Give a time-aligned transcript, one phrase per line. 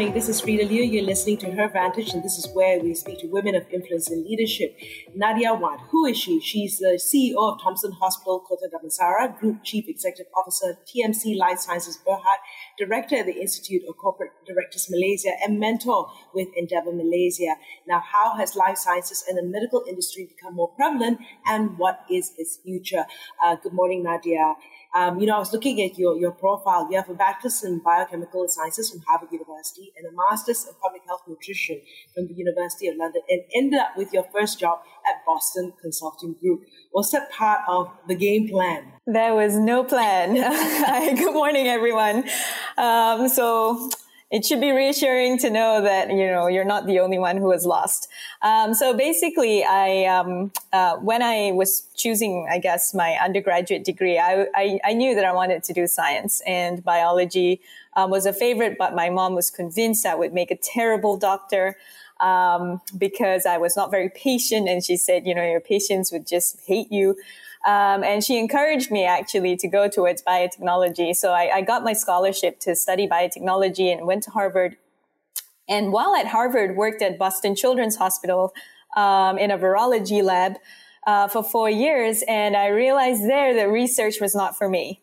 [0.00, 0.14] Morning.
[0.14, 0.82] This is Freda Liu.
[0.82, 4.10] You're listening to Her Vantage, and this is where we speak to women of influence
[4.10, 4.74] and leadership.
[5.14, 6.40] Nadiah Wan, who is she?
[6.40, 11.98] She's the CEO of Thomson Hospital, Kota Damansara, Group Chief Executive Officer, TMC Life Sciences
[12.08, 12.40] Berhad,
[12.78, 17.56] Director at the Institute of Corporate Directors Malaysia, and mentor with Endeavour Malaysia.
[17.86, 22.32] Now, how has life sciences and the medical industry become more prevalent, and what is
[22.38, 23.04] its future?
[23.44, 24.54] Uh, good morning, Nadiah.
[24.94, 26.88] Um, you know, I was looking at your, your profile.
[26.90, 31.02] You have a bachelor's in biochemical sciences from Harvard University and a master's in public
[31.06, 31.80] health nutrition
[32.14, 36.34] from the University of London and ended up with your first job at Boston Consulting
[36.40, 36.62] Group.
[36.92, 38.92] Was that part of the game plan?
[39.06, 40.34] There was no plan.
[41.16, 42.24] Good morning, everyone.
[42.76, 43.90] Um, so
[44.30, 47.50] it should be reassuring to know that you know you're not the only one who
[47.50, 48.08] has lost.
[48.42, 54.18] Um, so basically, I um, uh, when I was choosing, I guess my undergraduate degree,
[54.18, 57.60] I, I, I knew that I wanted to do science and biology
[57.96, 61.76] um, was a favorite, but my mom was convinced I would make a terrible doctor.
[62.20, 66.26] Um, because I was not very patient, and she said, you know, your patients would
[66.26, 67.16] just hate you.
[67.66, 71.14] Um, and she encouraged me actually to go towards biotechnology.
[71.14, 74.76] So I, I got my scholarship to study biotechnology and went to Harvard.
[75.68, 78.52] And while at Harvard, worked at Boston Children's Hospital
[78.96, 80.54] um, in a virology lab
[81.06, 82.22] uh, for four years.
[82.26, 85.00] And I realized there that research was not for me.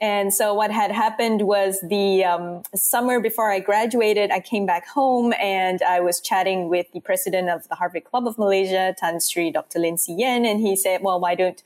[0.00, 4.86] And so what had happened was the um, summer before I graduated, I came back
[4.86, 9.20] home and I was chatting with the president of the Harvard Club of Malaysia, Tan
[9.20, 9.78] Sri Dr.
[9.78, 11.62] Lin Yen, and he said, well, why don't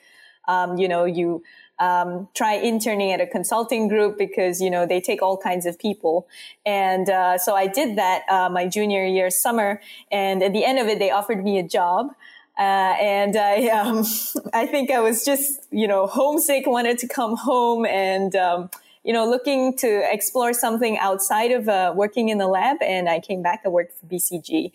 [0.49, 1.43] um, you know, you
[1.79, 5.79] um, try interning at a consulting group because you know they take all kinds of
[5.79, 6.29] people
[6.67, 9.81] and uh, so i did that uh, my junior year summer
[10.13, 12.11] and at the end of it they offered me a job
[12.61, 14.05] uh, and I, um,
[14.53, 18.71] I think I was just, you know, homesick, wanted to come home and, um,
[19.03, 22.77] you know, looking to explore something outside of uh, working in the lab.
[22.83, 23.63] And I came back.
[23.65, 24.73] I worked for BCG.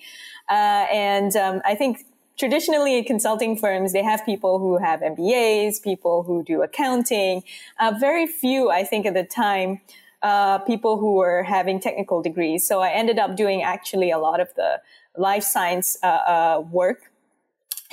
[0.49, 5.81] Uh, and um, I think traditionally in consulting firms, they have people who have MBAs,
[5.81, 7.43] people who do accounting.
[7.79, 9.81] Uh, very few, I think, at the time,
[10.21, 12.67] uh, people who were having technical degrees.
[12.67, 14.81] So I ended up doing actually a lot of the
[15.17, 17.11] life science uh, uh work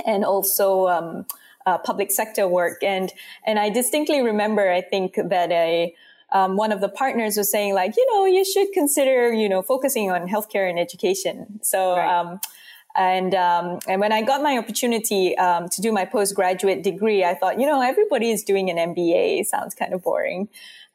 [0.04, 1.26] and also um,
[1.66, 2.82] uh, public sector work.
[2.82, 3.12] And
[3.46, 5.94] and I distinctly remember, I think that a
[6.32, 9.60] um, one of the partners was saying like, you know, you should consider, you know,
[9.60, 11.60] focusing on healthcare and education.
[11.62, 11.96] So.
[11.96, 12.20] Right.
[12.20, 12.40] Um,
[12.94, 17.34] and um, and when I got my opportunity um, to do my postgraduate degree, I
[17.34, 19.40] thought, you know, everybody is doing an MBA.
[19.40, 20.48] It sounds kind of boring.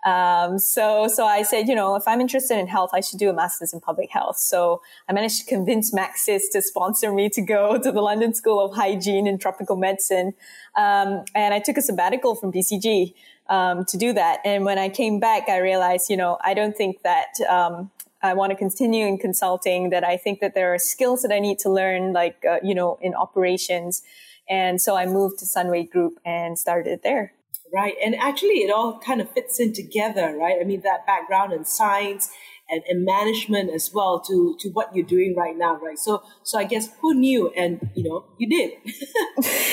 [0.06, 3.30] Um, so so I said, you know, if I'm interested in health, I should do
[3.30, 4.38] a master's in public health.
[4.38, 8.64] So I managed to convince Maxis to sponsor me to go to the London School
[8.64, 10.34] of Hygiene and Tropical Medicine,
[10.76, 13.14] um, and I took a sabbatical from BCG.
[13.50, 14.42] Um, to do that.
[14.44, 17.90] And when I came back, I realized, you know, I don't think that um,
[18.22, 21.40] I want to continue in consulting, that I think that there are skills that I
[21.40, 24.02] need to learn, like, uh, you know, in operations.
[24.50, 27.34] And so I moved to Sunway Group and started there.
[27.74, 27.96] Right.
[28.04, 30.58] And actually, it all kind of fits in together, right?
[30.60, 32.30] I mean, that background in science
[32.70, 35.98] and, and management as well to, to what you're doing right now, right?
[35.98, 37.50] So, so I guess who knew?
[37.56, 38.72] And, you know, you did.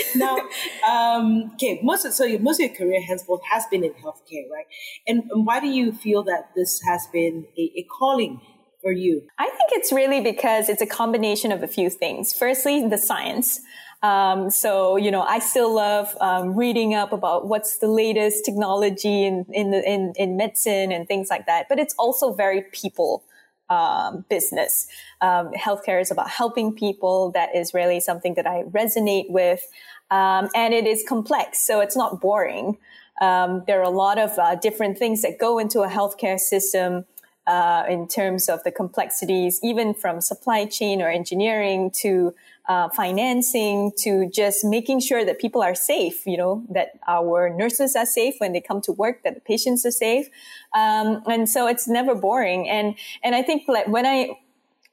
[0.16, 0.38] now,
[0.88, 4.49] um, okay, most of, so your, most of your career henceforth has been in healthcare,
[4.50, 4.66] right?
[5.06, 8.41] And, and why do you feel that this has been a, a calling
[8.83, 9.22] for you?
[9.38, 12.33] I think it's really because it's a combination of a few things.
[12.33, 13.60] Firstly, the science.
[14.04, 19.25] Um, so you know, I still love um, reading up about what's the latest technology
[19.25, 21.70] in in, the, in in medicine and things like that.
[21.70, 23.25] But it's also very people
[23.70, 24.88] um, business.
[25.22, 27.31] Um, healthcare is about helping people.
[27.31, 29.66] That is really something that I resonate with,
[30.10, 31.66] um, and it is complex.
[31.66, 32.76] So it's not boring.
[33.22, 37.06] Um, there are a lot of uh, different things that go into a healthcare system.
[37.47, 42.34] Uh, in terms of the complexities, even from supply chain or engineering to
[42.66, 47.95] uh, financing to just making sure that people are safe, you know, that our nurses
[47.95, 50.28] are safe when they come to work, that the patients are safe.
[50.75, 52.69] Um, and so it's never boring.
[52.69, 54.39] And, and I think like when I,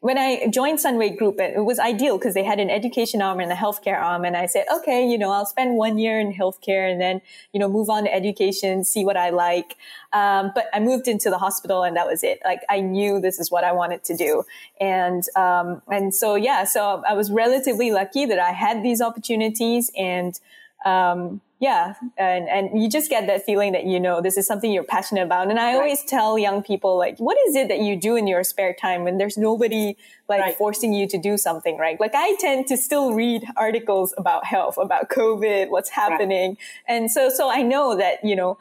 [0.01, 3.51] when I joined Sunway Group, it was ideal because they had an education arm and
[3.51, 4.25] a healthcare arm.
[4.25, 7.21] And I said, okay, you know, I'll spend one year in healthcare and then,
[7.53, 9.77] you know, move on to education, see what I like.
[10.12, 12.42] Um, but I moved into the hospital and that was it.
[12.44, 14.44] Like I knew this is what I wanted to do.
[14.80, 19.92] And, um, and so, yeah, so I was relatively lucky that I had these opportunities
[19.95, 20.39] and,
[20.86, 24.72] um, yeah, and and you just get that feeling that you know this is something
[24.72, 25.51] you're passionate about.
[25.51, 25.75] And I right.
[25.75, 29.04] always tell young people like, what is it that you do in your spare time
[29.04, 29.95] when there's nobody
[30.28, 30.56] like right.
[30.56, 32.00] forcing you to do something, right?
[32.00, 36.95] Like I tend to still read articles about health, about COVID, what's happening, right.
[36.95, 38.57] and so so I know that you know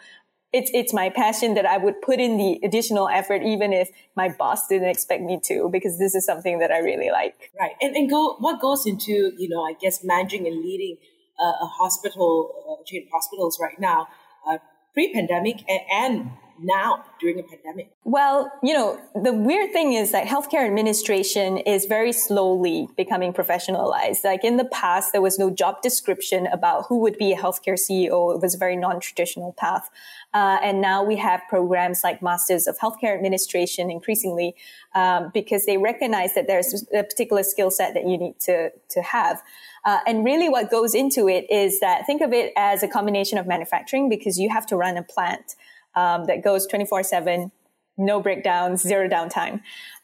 [0.52, 4.28] it's it's my passion that I would put in the additional effort even if my
[4.28, 7.50] boss didn't expect me to because this is something that I really like.
[7.58, 10.98] Right, and and go what goes into you know I guess managing and leading
[11.44, 14.08] a hospital, uh, chain of hospitals right now,
[14.48, 14.58] uh,
[14.94, 16.30] pre-pandemic and, and
[16.62, 17.90] now during a pandemic?
[18.04, 24.24] Well, you know, the weird thing is that healthcare administration is very slowly becoming professionalized.
[24.24, 27.78] Like in the past, there was no job description about who would be a healthcare
[27.78, 28.34] CEO.
[28.34, 29.90] It was a very non-traditional path.
[30.32, 34.54] Uh, and now we have programs like Masters of Healthcare Administration increasingly
[34.94, 39.02] um, because they recognize that there's a particular skill set that you need to, to
[39.02, 39.42] have.
[39.84, 43.38] Uh, and really what goes into it is that think of it as a combination
[43.38, 45.56] of manufacturing because you have to run a plant
[45.94, 47.50] um, that goes 24 7,
[47.98, 49.60] no breakdowns, zero downtime.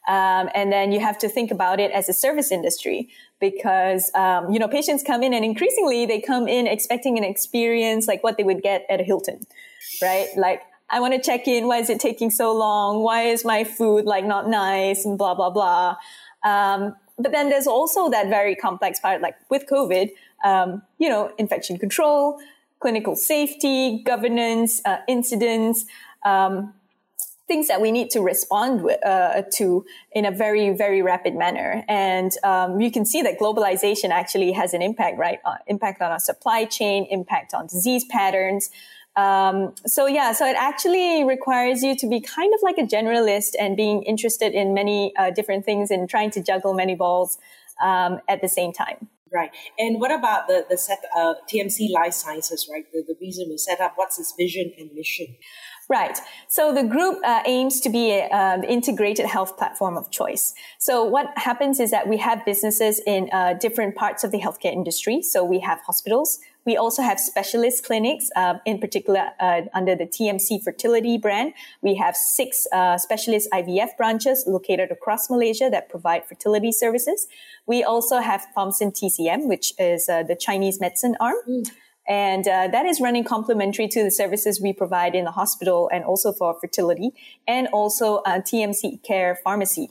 [0.08, 3.08] Um, and then you have to think about it as a service industry
[3.40, 8.06] because, um, you know, patients come in and increasingly they come in expecting an experience
[8.06, 9.40] like what they would get at a Hilton,
[10.00, 10.28] right?
[10.36, 11.66] Like, I want to check in.
[11.66, 13.02] Why is it taking so long?
[13.02, 15.96] Why is my food like not nice and blah, blah, blah.
[16.44, 20.10] Um, but then there's also that very complex part, like with COVID,
[20.44, 22.38] um, you know, infection control,
[22.86, 25.86] clinical safety, governance, uh, incidents,
[26.24, 26.72] um,
[27.48, 31.84] things that we need to respond with, uh, to in a very, very rapid manner.
[31.88, 35.40] And um, you can see that globalization actually has an impact, right?
[35.44, 38.70] Uh, impact on our supply chain, impact on disease patterns.
[39.16, 43.56] Um, so yeah, so it actually requires you to be kind of like a generalist
[43.58, 47.38] and being interested in many uh, different things and trying to juggle many balls
[47.82, 49.08] um, at the same time.
[49.36, 49.50] Right.
[49.78, 52.68] And what about the the set uh, TMC Life Sciences?
[52.72, 52.86] Right.
[52.90, 53.92] The, the reason we set up.
[53.96, 55.36] What's its vision and mission?
[55.90, 56.18] Right.
[56.48, 60.54] So the group uh, aims to be an integrated health platform of choice.
[60.78, 64.72] So what happens is that we have businesses in uh, different parts of the healthcare
[64.72, 65.20] industry.
[65.22, 66.40] So we have hospitals.
[66.66, 71.54] We also have specialist clinics, uh, in particular uh, under the TMC Fertility brand.
[71.80, 77.28] We have six uh, specialist IVF branches located across Malaysia that provide fertility services.
[77.66, 81.36] We also have Thomson TCM, which is uh, the Chinese medicine arm.
[81.48, 81.70] Mm.
[82.08, 86.04] And uh, that is running complementary to the services we provide in the hospital and
[86.04, 87.10] also for fertility
[87.48, 89.90] and also uh, TMC Care Pharmacy.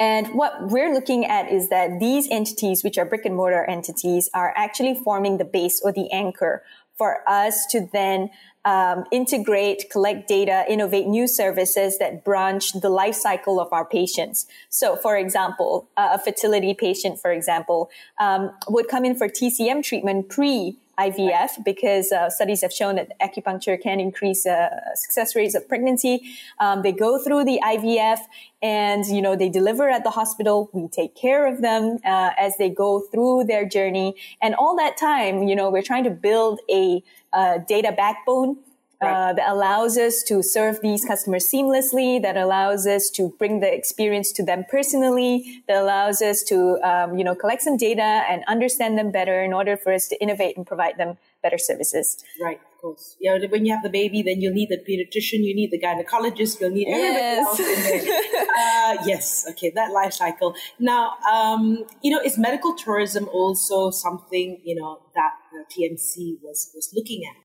[0.00, 4.30] And what we're looking at is that these entities, which are brick and mortar entities,
[4.32, 6.62] are actually forming the base or the anchor
[6.96, 8.30] for us to then
[8.64, 14.46] um, integrate, collect data, innovate new services that branch the life cycle of our patients.
[14.68, 17.90] So, for example, uh, a fertility patient, for example,
[18.20, 23.18] um, would come in for TCM treatment pre IVF because uh, studies have shown that
[23.20, 26.20] acupuncture can increase uh, success rates of pregnancy.
[26.58, 28.18] Um, they go through the IVF
[28.60, 30.68] and you know they deliver at the hospital.
[30.72, 34.96] We take care of them uh, as they go through their journey, and all that
[34.96, 37.02] time, you know, we're trying to build a
[37.38, 38.56] uh, data backbone
[39.00, 39.30] Right.
[39.30, 43.72] Uh, that allows us to serve these customers seamlessly, that allows us to bring the
[43.72, 48.42] experience to them personally, that allows us to, um, you know, collect some data and
[48.48, 52.24] understand them better in order for us to innovate and provide them better services.
[52.42, 53.16] Right, course.
[53.20, 56.60] Yeah, when you have the baby, then you'll need the pediatrician, you need the gynecologist,
[56.60, 57.46] you'll need everybody yes.
[57.46, 58.46] else in there.
[58.58, 60.54] uh, yes, okay, that life cycle.
[60.78, 66.70] Now, um, you know, is medical tourism also something, you know, that the TMC was,
[66.74, 67.36] was looking at?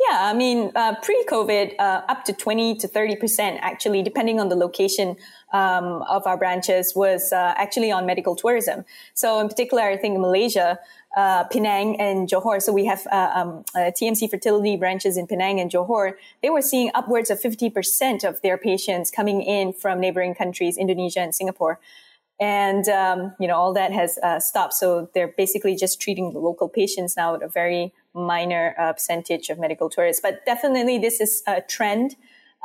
[0.00, 4.54] Yeah, I mean, uh, pre-COVID, uh, up to 20 to 30% actually, depending on the
[4.54, 5.16] location
[5.52, 8.84] um, of our branches, was uh, actually on medical tourism.
[9.14, 10.78] So in particular, I think Malaysia,
[11.16, 15.58] uh, Penang and Johor, so we have uh, um, uh, TMC fertility branches in Penang
[15.58, 16.12] and Johor,
[16.42, 21.20] they were seeing upwards of 50% of their patients coming in from neighboring countries, Indonesia
[21.20, 21.80] and Singapore
[22.40, 26.38] and um, you know all that has uh, stopped so they're basically just treating the
[26.38, 30.20] local patients now at a very minor uh, percentage of medical tourists.
[30.22, 32.16] But definitely, this is a trend.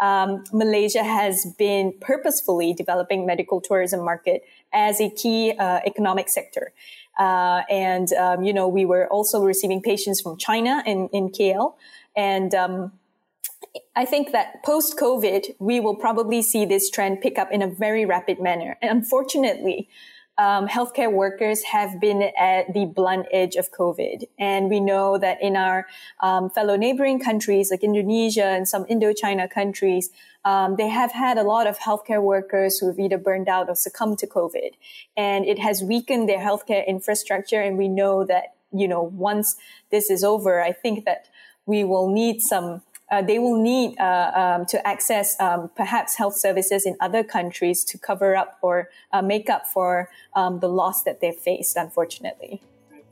[0.01, 6.73] Um, Malaysia has been purposefully developing medical tourism market as a key uh, economic sector.
[7.17, 11.75] Uh, and um, you know, we were also receiving patients from China in, in KL,
[12.15, 12.91] and um,
[13.95, 17.67] I think that post COVID, we will probably see this trend pick up in a
[17.67, 18.77] very rapid manner.
[18.81, 19.89] And unfortunately,
[20.37, 24.25] um, healthcare workers have been at the blunt edge of COVID.
[24.39, 25.85] And we know that in our
[26.21, 30.09] um, fellow neighboring countries like Indonesia and some Indochina countries,
[30.43, 33.75] um, they have had a lot of healthcare workers who have either burned out or
[33.75, 34.71] succumbed to COVID.
[35.15, 37.61] And it has weakened their healthcare infrastructure.
[37.61, 39.55] And we know that you know, once
[39.91, 41.27] this is over, I think that
[41.65, 42.81] we will need some
[43.13, 47.83] uh, they will need uh, um, to access um, perhaps health services in other countries
[47.83, 52.63] to cover up or uh, make up for um, the loss that they've faced, unfortunately.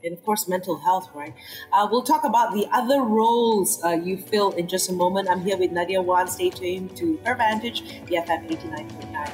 [0.04, 1.32] And of course, mental health, right?
[1.72, 5.28] Uh, we'll talk about the other roles uh, you fill in just a moment.
[5.30, 6.26] I'm here with Nadiah Wan.
[6.26, 9.30] Stay tuned to Her Vantage, BFM 89.9.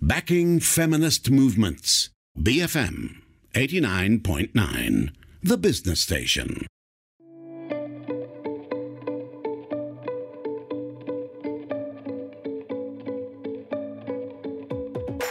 [0.00, 2.10] Backing feminist movements.
[2.36, 3.22] BFM
[3.54, 5.12] 89.9
[5.44, 6.66] the business station.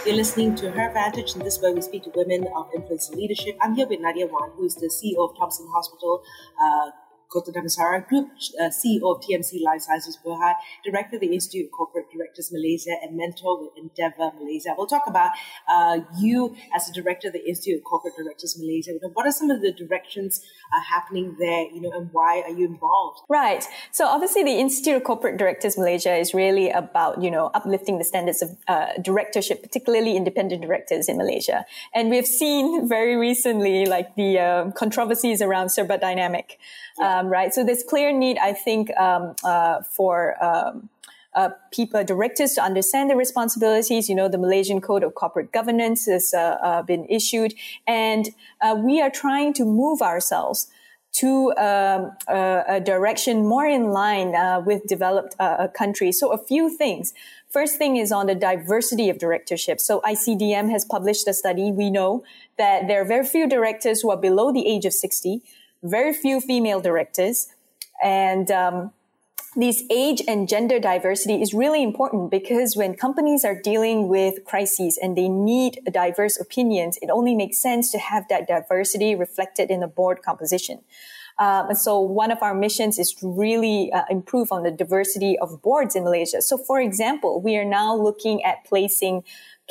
[0.05, 3.07] You're listening to Her Vantage, and this is where we speak to women of influence
[3.07, 3.55] and leadership.
[3.61, 6.21] I'm here with Nadiah Wan, who is the CEO of Thomson Hospital,
[6.61, 6.91] uh,
[7.31, 11.71] Kota Damansara, Group uh, CEO of TMC Life Sciences Berhad, Director of the Institute of
[11.71, 14.75] Corporate Directors Malaysia, and mentor with Endeavour Malaysia.
[14.77, 15.31] We'll talk about
[15.71, 18.91] uh, you as the Director of the Institute of Corporate Directors Malaysia.
[19.13, 20.43] What are some of the directions
[20.75, 23.21] uh, happening there, you know, and why are you involved?
[23.29, 23.63] Right.
[23.91, 28.03] So obviously the Institute of Corporate Directors Malaysia is really about, you know, uplifting the
[28.03, 31.65] standards of uh, directorship, particularly independent directors in Malaysia.
[31.93, 36.57] And we've seen very recently, like the uh, controversies around Serba Dinamik
[37.01, 37.53] um, right?
[37.53, 40.89] So there's clear need, I think, um, uh, for um,
[41.33, 44.09] uh, people, directors to understand their responsibilities.
[44.09, 47.53] You know, the Malaysian Code of Corporate Governance has uh, uh been issued,
[47.87, 48.29] and
[48.61, 50.67] uh, we are trying to move ourselves
[51.13, 55.35] to um, a, a, direction more in line uh, with developed
[55.73, 56.17] countries.
[56.17, 57.13] So a few things.
[57.49, 59.81] First thing is on the diversity of directorship.
[59.81, 61.69] So ICDM has published a study.
[61.69, 62.23] We know
[62.57, 65.41] that there are very few directors who are below the age of 60
[65.83, 67.47] very few female directors.
[68.03, 68.91] And um,
[69.55, 74.97] this age and gender diversity is really important because when companies are dealing with crises
[75.01, 79.81] and they need diverse opinions, it only makes sense to have that diversity reflected in
[79.81, 80.79] the board composition.
[81.37, 85.61] Um, so one of our missions is to really uh, improve on the diversity of
[85.61, 86.41] boards in Malaysia.
[86.41, 89.23] So for example, we are now looking at placing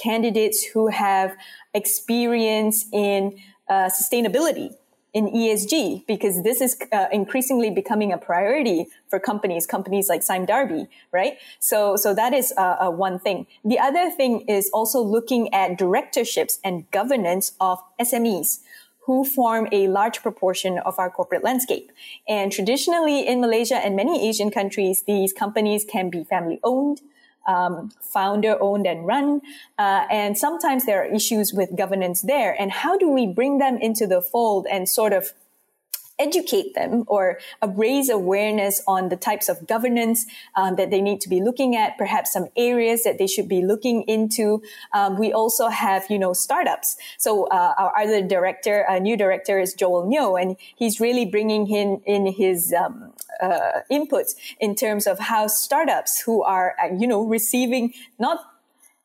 [0.02, 1.36] candidates who have
[1.72, 3.38] experience in
[3.68, 4.74] uh, sustainability
[5.12, 10.46] in ESG because this is uh, increasingly becoming a priority for companies, companies like Sime
[10.46, 11.38] Darby, right?
[11.58, 13.46] So, so that is uh, uh, one thing.
[13.64, 18.60] The other thing is also looking at directorships and governance of SMEs
[19.06, 21.90] who form a large proportion of our corporate landscape.
[22.28, 27.00] And traditionally in Malaysia and many Asian countries, these companies can be family owned,
[27.46, 29.40] um, founder owned and run.
[29.78, 32.54] Uh, and sometimes there are issues with governance there.
[32.60, 35.32] And how do we bring them into the fold and sort of
[36.20, 41.20] educate them or uh, raise awareness on the types of governance um, that they need
[41.22, 44.62] to be looking at, perhaps some areas that they should be looking into.
[44.92, 46.96] Um, we also have, you know, startups.
[47.18, 51.66] So uh, our other director, a new director is Joel Neoh, and he's really bringing
[51.68, 53.12] in, in his um,
[53.42, 58.44] uh, inputs in terms of how startups who are, uh, you know, receiving not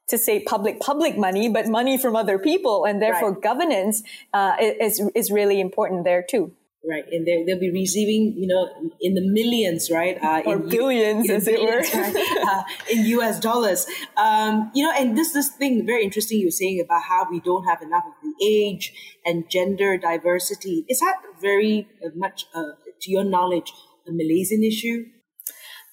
[0.08, 3.42] to say public public money, but money from other people, and therefore right.
[3.42, 4.04] governance
[4.34, 6.52] uh, is is really important there too.
[6.88, 8.70] Right, and they, they'll be receiving, you know,
[9.02, 10.22] in the millions, right?
[10.22, 12.48] Uh, or in billions, U- as billions, it were, right?
[12.48, 13.40] uh, in U.S.
[13.40, 13.88] dollars.
[14.18, 16.40] Um, you know, and this this thing very interesting.
[16.40, 18.94] You were saying about how we don't have enough of the age
[19.26, 20.86] and gender diversity.
[20.88, 23.74] Is that very uh, much, uh, to your knowledge,
[24.08, 25.06] a Malaysian issue?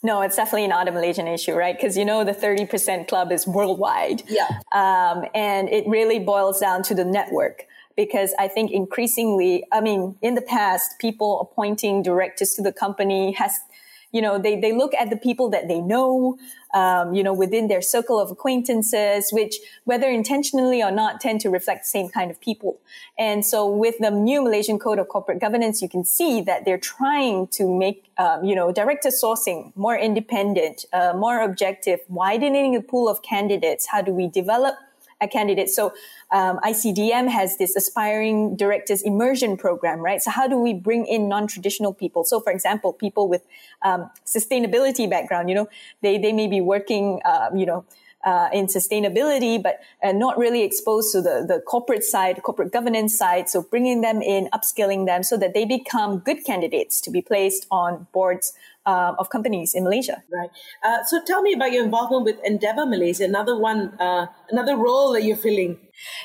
[0.05, 1.77] No, it's definitely not a Malaysian issue, right?
[1.77, 4.23] Because you know the 30% club is worldwide.
[4.29, 4.49] Yeah.
[4.73, 7.65] Um, and it really boils down to the network
[7.97, 13.33] because I think increasingly, I mean, in the past, people appointing directors to the company
[13.33, 13.53] has,
[14.13, 16.39] you know, they, they look at the people that they know,
[16.75, 21.51] um, you know, within their circle of acquaintances, which whether intentionally or not tend to
[21.51, 22.79] reflect the same kind of people.
[23.19, 26.79] And so with the new Malaysian Code of Corporate Governance, you can see that they're
[26.79, 32.83] trying to make, um, you know, director sourcing more independent, uh, more objective, widening the
[32.83, 33.87] pool of candidates.
[33.87, 34.75] How do we develop
[35.23, 35.71] a candidate?
[35.71, 35.93] So
[36.31, 40.21] um, ICDM has this aspiring directors immersion program, right?
[40.21, 42.25] So how do we bring in non-traditional people?
[42.25, 43.43] So for example, people with
[43.83, 45.69] um, sustainability background, you know,
[46.03, 47.85] they, they may be working, uh, you know,
[48.25, 53.17] uh, in sustainability, but uh, not really exposed to the, the corporate side, corporate governance
[53.17, 53.49] side.
[53.49, 57.67] So bringing them in, upskilling them so that they become good candidates to be placed
[57.71, 58.53] on boards
[58.87, 60.23] uh, of companies in Malaysia.
[60.33, 60.51] Right.
[60.83, 65.13] Uh, so tell me about your involvement with Endeavour Malaysia, another one, uh, another role
[65.13, 65.79] that you're filling.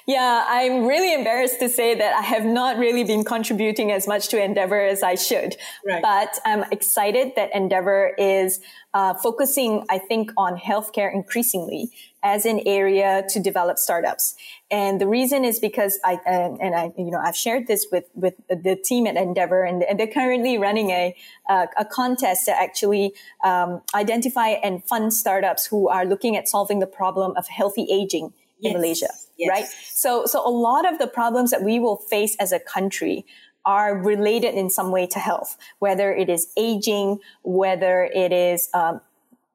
[0.07, 4.29] Yeah, I'm really embarrassed to say that I have not really been contributing as much
[4.29, 5.57] to Endeavour as I should.
[5.85, 6.01] Right.
[6.01, 8.59] But I'm excited that Endeavour is
[8.93, 11.91] uh, focusing, I think, on healthcare increasingly
[12.23, 14.35] as an area to develop startups.
[14.69, 18.05] And the reason is because I, and, and I, you know, I've shared this with,
[18.15, 21.15] with the team at Endeavor and, and they're currently running a,
[21.49, 26.79] uh, a contest to actually, um, identify and fund startups who are looking at solving
[26.79, 28.73] the problem of healthy aging in yes.
[28.73, 29.07] Malaysia,
[29.37, 29.49] yes.
[29.49, 29.65] right?
[29.65, 33.25] So, so a lot of the problems that we will face as a country
[33.65, 39.01] are related in some way to health, whether it is aging, whether it is um,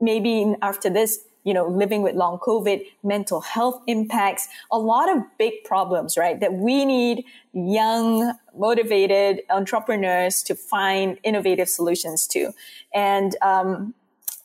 [0.01, 5.23] maybe after this, you know, living with long COVID, mental health impacts, a lot of
[5.39, 6.39] big problems, right?
[6.39, 12.53] That we need young, motivated entrepreneurs to find innovative solutions to.
[12.95, 13.95] And, um,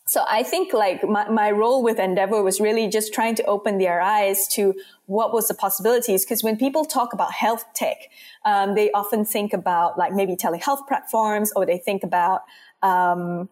[0.05, 3.77] so I think like my, my role with Endeavor was really just trying to open
[3.77, 4.73] their eyes to
[5.05, 6.23] what was the possibilities.
[6.23, 7.97] Because when people talk about health tech,
[8.45, 12.43] um, they often think about like maybe telehealth platforms or they think about,
[12.81, 13.49] um,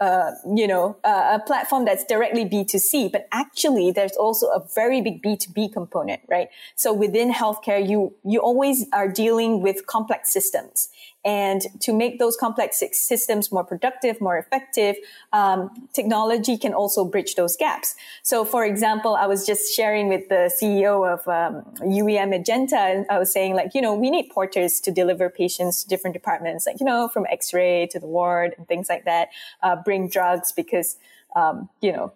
[0.00, 5.00] uh, you know, uh, a platform that's directly B2C, but actually there's also a very
[5.00, 6.48] big B2B component, right?
[6.74, 10.90] So within healthcare, you, you always are dealing with complex systems.
[11.26, 14.94] And to make those complex systems more productive, more effective,
[15.32, 17.96] um, technology can also bridge those gaps.
[18.22, 23.06] So, for example, I was just sharing with the CEO of um, UEM Edgenta, and
[23.10, 26.64] I was saying, like, you know, we need porters to deliver patients to different departments,
[26.64, 29.30] like, you know, from X-ray to the ward and things like that.
[29.64, 30.96] Uh, bring drugs because,
[31.34, 32.12] um, you know,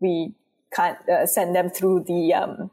[0.00, 0.32] we
[0.72, 2.70] can't uh, send them through the um,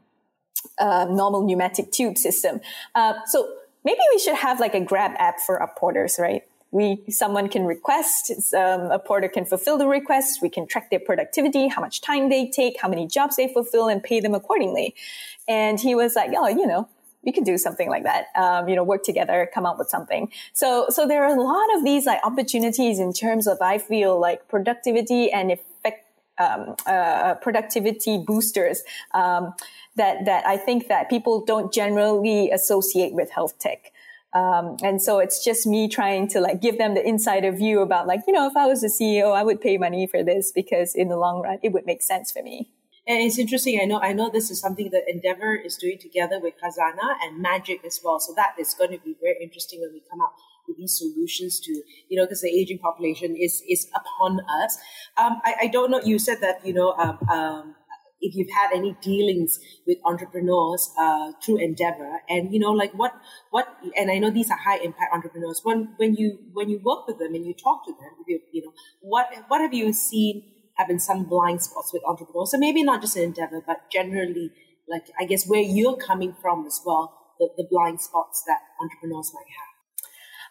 [0.78, 2.60] uh, normal pneumatic tube system.
[2.94, 3.46] Uh, so
[3.84, 6.42] maybe we should have like a grab app for our porters, right?
[6.70, 10.40] We, someone can request, um, a porter can fulfill the request.
[10.40, 13.88] We can track their productivity, how much time they take, how many jobs they fulfill
[13.88, 14.94] and pay them accordingly.
[15.46, 16.88] And he was like, oh, you know,
[17.24, 18.26] we could do something like that.
[18.34, 20.32] Um, you know, work together, come up with something.
[20.54, 24.18] So, so there are a lot of these like opportunities in terms of, I feel
[24.18, 25.68] like productivity and effect,
[26.38, 28.82] um, uh, productivity boosters.
[29.14, 29.54] Um,
[29.96, 33.92] that that I think that people don't generally associate with health tech.
[34.34, 38.06] Um, and so it's just me trying to like give them the insider view about
[38.06, 40.94] like, you know, if I was a CEO, I would pay money for this because
[40.94, 42.70] in the long run, it would make sense for me.
[43.06, 43.78] And it's interesting.
[43.82, 47.42] I know, I know this is something that Endeavor is doing together with Khazanah and
[47.42, 48.20] Magic as well.
[48.20, 50.34] So that is going to be very interesting when we come up
[50.76, 51.72] these solutions to,
[52.08, 54.78] you know, because the aging population is, is upon us.
[55.18, 56.00] Um, I, I don't know.
[56.02, 57.74] You said that, you know, um, um,
[58.22, 63.12] if you've had any dealings with entrepreneurs uh, through Endeavor, and you know, like what
[63.50, 65.60] what, and I know these are high impact entrepreneurs.
[65.64, 68.62] When when you when you work with them and you talk to them, you, you
[68.62, 70.44] know, what what have you seen
[70.76, 72.52] have been some blind spots with entrepreneurs?
[72.52, 74.52] So maybe not just in Endeavor, but generally,
[74.88, 79.32] like I guess where you're coming from as well, the, the blind spots that entrepreneurs
[79.34, 79.71] might have.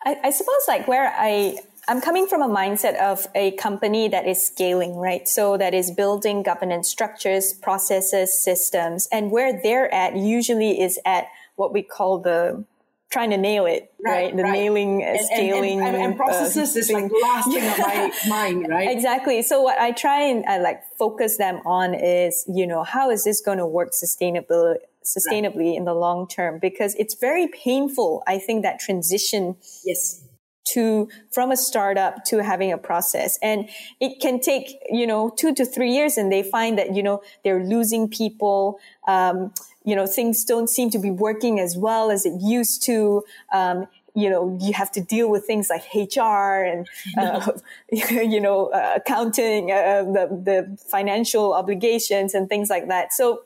[0.06, 4.28] I, I suppose like where I I'm coming from a mindset of a company that
[4.28, 5.28] is scaling, right?
[5.28, 11.28] So that is building governance structures, processes, systems, and where they're at usually is at
[11.56, 12.66] what we call the
[13.12, 14.12] trying to nail it, right?
[14.12, 14.38] right?
[14.38, 14.52] The right.
[14.54, 18.68] nailing, and, scaling, and, and, and processes uh, is like last thing on my mind,
[18.70, 18.90] right?
[18.90, 19.42] Exactly.
[19.42, 23.26] So what I try and I like focus them on is, you know, how is
[23.26, 24.76] this going to work sustainably?
[25.04, 30.24] Sustainably in the long term because it's very painful i think that transition yes.
[30.74, 33.38] to from a startup to having a process.
[33.42, 37.04] And it can take you know two to three years and they find that you
[37.04, 38.80] know they're losing people.
[39.08, 43.24] Um, you know things don't seem to be working as well as it used to.
[43.54, 46.86] Um, you know you have to deal with things like hr and
[47.18, 47.52] uh,
[47.92, 53.14] you know uh, accounting uh, the, the financial obligations and things like that.
[53.14, 53.42] So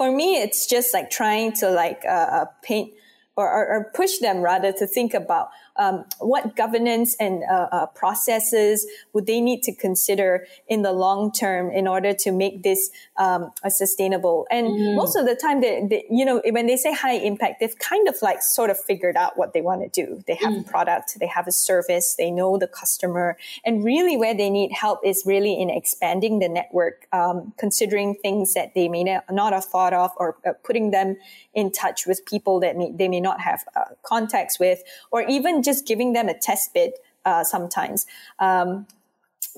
[0.00, 2.90] for me it's just like trying to like uh, paint
[3.36, 7.86] or, or, or push them rather to think about um, what governance and uh, uh,
[7.86, 12.90] processes would they need to consider in the long term in order to make this
[13.16, 14.46] um, sustainable?
[14.50, 14.94] And mm.
[14.94, 18.08] most of the time, they, they, you know, when they say high impact, they've kind
[18.08, 20.22] of like sort of figured out what they want to do.
[20.26, 20.66] They have mm.
[20.66, 24.72] a product, they have a service, they know the customer, and really where they need
[24.72, 29.64] help is really in expanding the network, um, considering things that they may not have
[29.64, 31.16] thought of, or uh, putting them
[31.54, 35.62] in touch with people that may, they may not have uh, contacts with, or even
[35.62, 38.06] just giving them a test bit uh, sometimes.
[38.38, 38.86] Um,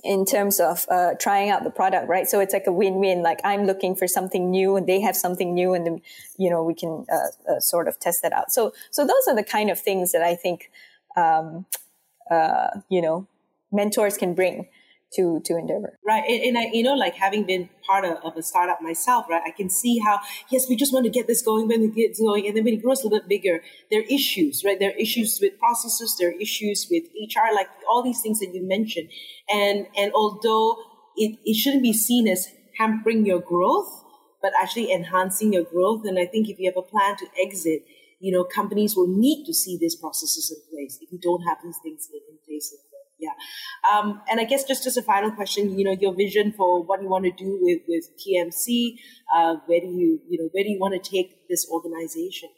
[0.03, 2.27] in terms of uh, trying out the product, right?
[2.27, 3.23] So it's like a win-win.
[3.23, 6.03] Like I'm looking for something new, and they have something new, and then
[6.39, 8.53] you know we can uh, uh, sort of test that out.
[8.53, 10.71] So so those are the kind of things that I think
[11.17, 11.67] um,
[12.31, 13.27] uh, you know
[13.71, 14.69] mentors can bring
[15.15, 18.37] to to endeavor right and, and, i you know like having been part of, of,
[18.37, 20.21] a startup myself right i can see how
[20.51, 22.75] yes we just want to get this going when it gets going and then when
[22.75, 26.17] it grows a little bit bigger there are issues right there are issues with processes
[26.19, 29.09] there are issues with hr like all these things that you mentioned
[29.49, 30.77] and and although
[31.17, 32.49] it, it shouldn't be seen as
[32.79, 34.03] hampering your growth
[34.43, 36.05] but actually enhancing your growth.
[36.05, 37.85] And I think if you have a plan to exit,
[38.21, 41.59] you know, companies will need to see these processes in place if you don't have
[41.63, 42.75] these things in place.
[43.23, 43.31] Yeah.
[43.89, 47.01] Um, and I guess just as a final question, you know, your vision for what
[47.01, 48.97] you want to do with, with TMC,
[49.35, 52.49] uh, where do you, you know, where do you want to take this organization?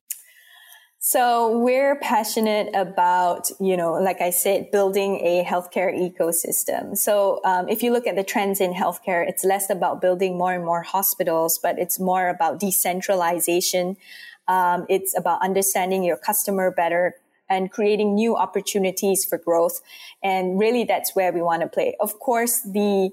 [1.07, 6.97] So we're passionate about, you know, like I said, building a healthcare ecosystem.
[6.97, 10.55] So um, if you look at the trends in healthcare, it's less about building more
[10.55, 13.99] and more hospitals, but it's more about decentralization.
[14.49, 17.17] Um, it's about understanding your customer better
[17.55, 19.81] and creating new opportunities for growth.
[20.23, 21.97] And really, that's where we want to play.
[22.01, 23.11] Of course, the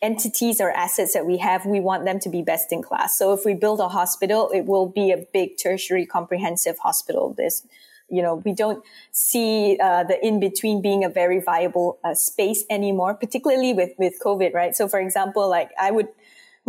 [0.00, 3.18] entities or assets that we have, we want them to be best in class.
[3.18, 7.34] So if we build a hospital, it will be a big tertiary comprehensive hospital.
[7.36, 7.66] This,
[8.08, 12.64] you know, we don't see uh, the in between being a very viable uh, space
[12.70, 14.74] anymore, particularly with with COVID, right?
[14.76, 16.08] So, for example, like I would.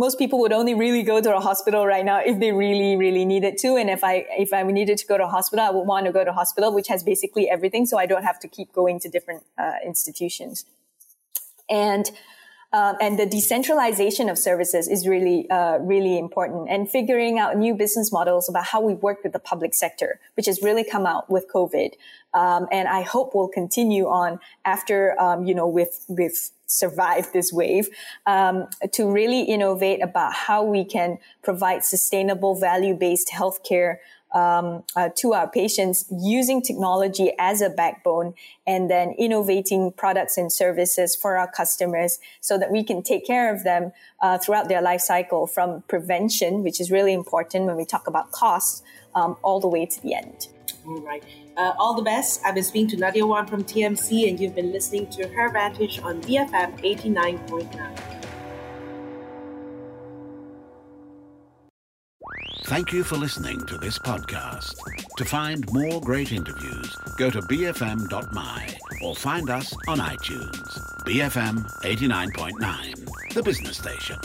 [0.04, 3.26] Most people would only really go to a hospital right now if they really, really
[3.26, 3.76] needed to.
[3.76, 6.12] And if I, if I needed to go to a hospital, I would want to
[6.18, 7.84] go to a hospital, which has basically everything.
[7.84, 10.64] So I don't have to keep going to different uh, institutions.
[11.68, 12.10] And
[12.72, 16.70] um, and the decentralization of services is really, uh, really important.
[16.70, 20.46] And figuring out new business models about how we work with the public sector, which
[20.46, 21.90] has really come out with COVID.
[22.32, 27.52] Um, and I hope will continue on after, um, you know, with, with survived this
[27.52, 27.88] wave
[28.26, 33.96] um, to really innovate about how we can provide sustainable value-based healthcare
[34.32, 38.34] um, uh, to our patients using technology as a backbone
[38.66, 43.52] and then innovating products and services for our customers so that we can take care
[43.52, 47.84] of them uh, throughout their life cycle from prevention, which is really important when we
[47.84, 48.82] talk about costs,
[49.14, 50.48] um, all the way to the end.
[50.86, 51.22] All right.
[51.56, 52.40] Uh, all the best.
[52.44, 56.00] I've been speaking to Nadiah Wan from TMC, and you've been listening to Her Vantage
[56.00, 58.20] on BFM 89.9.
[62.70, 64.76] Thank you for listening to this podcast.
[65.16, 70.78] To find more great interviews, go to bfm.my or find us on iTunes.
[71.04, 74.18] BFM 89.9, the business station.